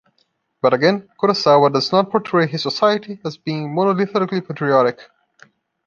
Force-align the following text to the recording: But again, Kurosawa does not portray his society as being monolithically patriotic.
But 0.63 0.73
again, 0.73 1.09
Kurosawa 1.19 1.71
does 1.71 1.91
not 1.91 2.09
portray 2.09 2.47
his 2.47 2.63
society 2.63 3.19
as 3.23 3.37
being 3.37 3.69
monolithically 3.69 4.43
patriotic. 4.47 4.99